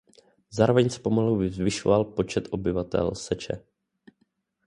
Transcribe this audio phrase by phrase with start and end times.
[0.51, 3.63] Zároveň se pomalu zvyšoval počet obyvatel Seče.